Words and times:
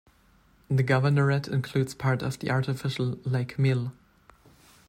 The 0.67 0.83
governorate 0.83 1.47
includes 1.47 1.93
part 1.93 2.23
of 2.23 2.39
the 2.39 2.49
artificial 2.49 3.19
Lake 3.23 3.57
Milh. 3.57 3.91